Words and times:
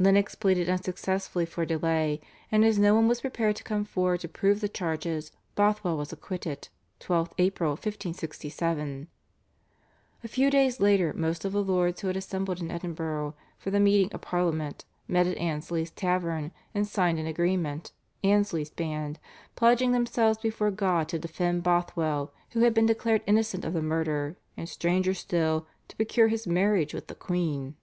Lennox 0.00 0.34
pleaded 0.34 0.68
unsuccessfully 0.68 1.46
for 1.46 1.62
a 1.62 1.66
delay, 1.66 2.20
and 2.50 2.64
as 2.64 2.76
no 2.76 2.92
one 2.92 3.06
was 3.06 3.20
prepared 3.20 3.54
to 3.54 3.62
come 3.62 3.84
forward 3.84 4.18
to 4.18 4.28
prove 4.28 4.60
the 4.60 4.68
charges, 4.68 5.30
Bothwell 5.54 5.96
was 5.96 6.12
acquitted 6.12 6.68
(12th 6.98 7.30
April 7.38 7.70
1567). 7.70 9.06
A 10.24 10.28
few 10.28 10.50
days 10.50 10.80
later 10.80 11.12
most 11.12 11.44
of 11.44 11.52
the 11.52 11.62
lords 11.62 12.00
who 12.00 12.08
had 12.08 12.16
assembled 12.16 12.60
in 12.60 12.68
Edinburgh 12.72 13.36
for 13.58 13.70
the 13.70 13.78
meeting 13.78 14.12
of 14.12 14.22
Parliament 14.22 14.84
met 15.06 15.28
at 15.28 15.38
Ainslie's 15.38 15.92
tavern 15.92 16.50
and 16.74 16.84
signed 16.84 17.20
an 17.20 17.26
agreement 17.28 17.92
(Ainslie's 18.24 18.70
Band) 18.70 19.20
pledging 19.54 19.92
themselves 19.92 20.36
before 20.40 20.72
God 20.72 21.08
to 21.10 21.18
defend 21.20 21.62
Bothwell 21.62 22.34
who 22.50 22.60
had 22.64 22.74
been 22.74 22.86
declared 22.86 23.22
innocent 23.24 23.64
of 23.64 23.72
the 23.72 23.82
murder, 23.82 24.36
and, 24.56 24.68
stranger 24.68 25.14
still, 25.14 25.64
to 25.86 25.94
procure 25.94 26.26
his 26.26 26.44
marriage 26.44 26.92
with 26.92 27.06
the 27.06 27.14
queen. 27.14 27.76